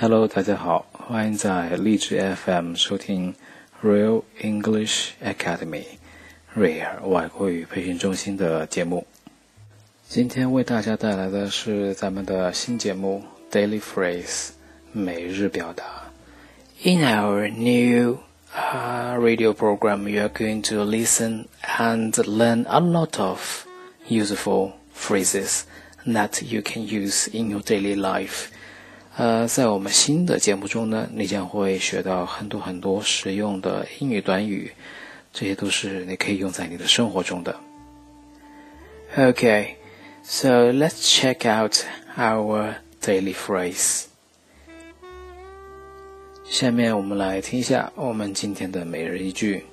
[0.00, 3.34] Hello，大家好，欢迎在励志 FM 收听
[3.82, 5.84] Real English Academy
[6.54, 9.06] 瑞尔外国语培训中心的节目。
[10.08, 14.50] 今天为大家带来的是咱们的新节目 Daily Phrase
[14.92, 15.84] 每日表达。
[16.82, 18.18] In our new
[18.54, 23.66] uh, radio program, you are going to listen and learn a lot of
[24.08, 24.72] useful
[25.02, 25.62] phrases
[26.06, 28.46] that you can use in your daily life.
[29.16, 34.72] 呃，在我们新的节目中呢，你将会学到很多很多实用的英语短语，
[35.32, 37.56] 这些都是你可以用在你的生活中的。
[39.16, 39.74] Okay,
[40.22, 41.84] so let's check out
[42.16, 44.04] our daily phrase.
[46.44, 49.64] 下面我们来听一下我们今天的每日一句。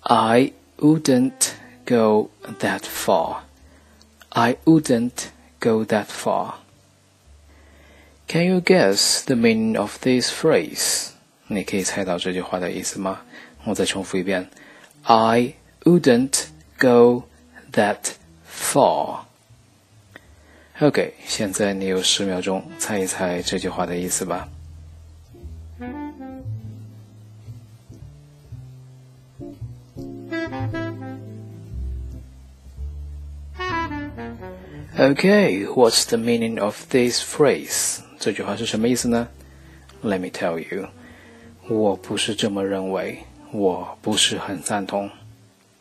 [0.00, 1.52] I wouldn't
[1.86, 3.42] go that far.
[4.30, 6.54] I wouldn't go that far.
[8.28, 11.08] Can you guess the meaning of this phrase？
[11.48, 13.22] 你可以猜到这句话的意思吗？
[13.64, 14.48] 我再重复一遍：
[15.02, 16.44] I wouldn't
[16.78, 17.24] go
[17.72, 18.12] that
[18.48, 24.48] far。OK，现在你有十秒钟猜一猜这句话的意思吧。
[34.98, 38.00] Okay, what's the meaning of this phrase?
[38.18, 39.28] 这句话是什么意思呢？
[40.02, 40.88] Let me tell you，
[41.68, 45.10] 我不是这么认为，我不是很赞同。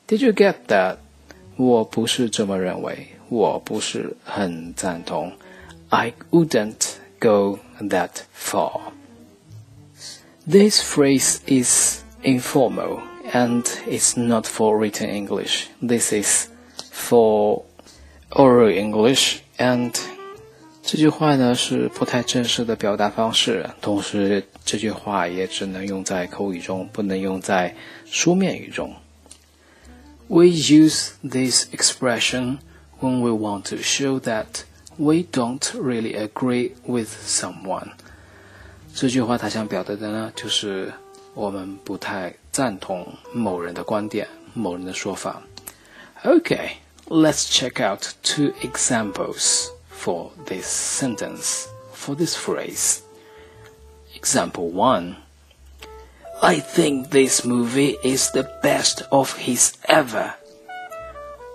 [0.08, 0.98] Did you get that？
[1.58, 5.34] 我不是这么认为，我不是很赞同。
[5.90, 8.80] I wouldn't go that far.
[10.48, 13.02] This phrase is informal
[13.34, 15.68] and it's not for written English.
[15.82, 16.48] This is
[16.92, 17.64] for
[18.35, 19.95] oral English and
[20.83, 27.75] 这句话呢是不太正式的表达方式，同时这句话也只能用在口语中，不能用在
[28.05, 28.95] 书面语中。
[30.27, 32.59] We use this expression
[33.01, 34.65] when we want to show that
[34.97, 37.93] we don't really agree with someone。
[38.95, 40.93] 这句话它想表达的呢，就是
[41.35, 45.43] 我们不太赞同某人的观点、某人的说法。
[46.25, 46.71] OK
[47.09, 53.03] let's check out two examples for this sentence, for this phrase.
[54.15, 55.17] Example 1
[56.43, 60.35] I think this movie is the best of his ever.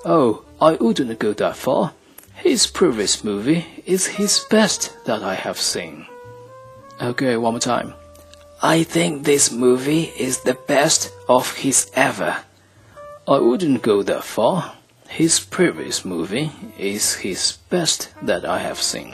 [0.06, 1.94] Oh, I wouldn't go that far.
[2.36, 6.06] His previous movie is his best that I have seen.
[7.02, 7.94] Okay, one more time.
[8.62, 12.38] I think this movie is the best of his ever.
[13.28, 14.79] I wouldn't go that far.
[15.10, 19.10] His previous movie is his best that I have seen。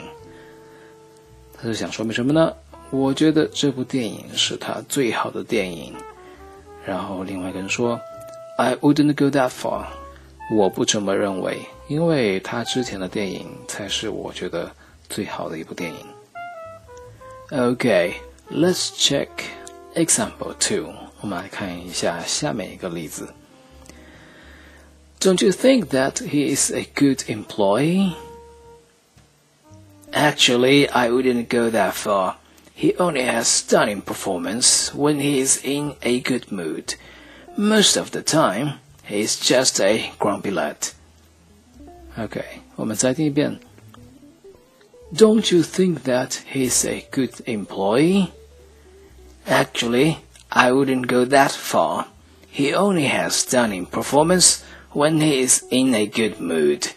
[1.56, 2.54] 他是想说明什么呢？
[2.90, 5.94] 我觉得这部电影是他最好的电影。
[6.84, 8.00] 然后另外一个人说
[8.58, 9.86] ，I wouldn't go that far。
[10.52, 11.58] 我不这么认为，
[11.88, 14.70] 因为他之前的电影才是我觉得
[15.08, 15.98] 最好的一部电影。
[17.50, 18.12] Okay,
[18.52, 19.28] let's check
[19.94, 20.92] example two。
[21.20, 23.28] 我们来看一下下面一个例子。
[25.19, 28.15] don't you think that he is a good employee?
[30.13, 32.37] Actually, I wouldn't go that far.
[32.73, 36.95] He only has stunning performance when he is in a good mood.
[37.55, 40.89] Most of the time, he's just a grumpy lad.
[42.17, 43.59] Okay, 我们再听一遍.
[45.13, 48.31] Don't you think that he's a good employee?
[49.45, 50.17] Actually,
[50.49, 52.07] I wouldn't go that far.
[52.49, 54.63] He only has stunning performance
[54.95, 56.87] when he is in a good mood.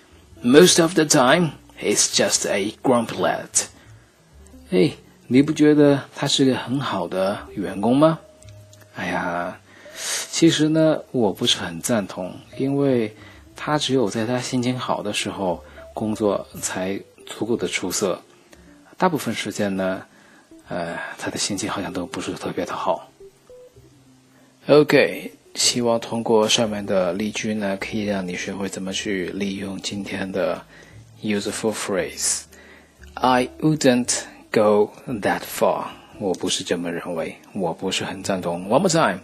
[0.43, 3.17] Most of the time, he's just a grumpy
[4.71, 4.93] 哎，
[5.29, 8.19] 你不觉得他是个很好的员工吗？
[8.95, 9.59] 哎呀，
[10.31, 13.15] 其实呢，我不是很赞同，因为
[13.57, 18.21] 他只有在他心情好的时候工作才足够的出色，
[18.97, 20.03] 大部分时间呢，
[20.69, 23.09] 呃，他的心情好像都不是特别的好。
[24.67, 25.33] OK。
[25.60, 30.64] 希望通过上面的例句呢，可以让你学会怎么去利用今天的
[31.22, 32.44] useful phrase。
[33.16, 34.22] I wouldn't
[34.54, 35.88] go that far。
[36.18, 38.70] 我不是这么认为，我不是很赞同。
[38.70, 39.20] One more time。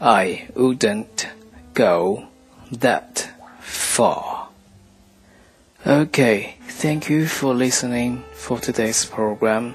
[0.00, 1.28] I wouldn't
[1.72, 2.24] go
[2.72, 3.28] that
[3.62, 4.48] far.
[5.86, 9.74] Okay, thank you for listening for today's program.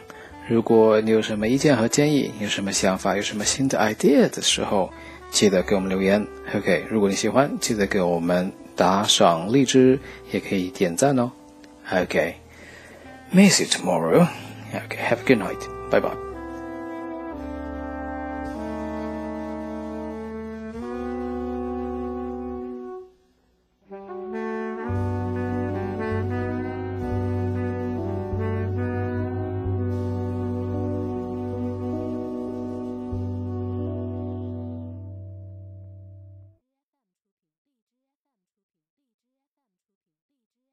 [0.50, 4.92] 如果你有什么意见和建议，有什么想法，有什么新的 idea 的时候，
[5.36, 6.86] 记得给我们留言，OK。
[6.90, 10.00] 如果你喜欢，记得给我们打赏荔枝，
[10.32, 11.30] 也可以点赞哦。
[11.92, 12.36] ，OK。
[13.34, 14.98] Miss you tomorrow，OK。
[14.98, 15.60] Have a good night.
[15.92, 16.25] 拜拜